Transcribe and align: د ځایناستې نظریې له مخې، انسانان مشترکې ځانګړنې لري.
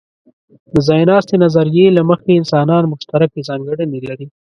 د 0.73 0.75
ځایناستې 0.87 1.35
نظریې 1.45 1.87
له 1.97 2.01
مخې، 2.09 2.31
انسانان 2.39 2.83
مشترکې 2.91 3.45
ځانګړنې 3.49 3.99
لري. 4.07 4.27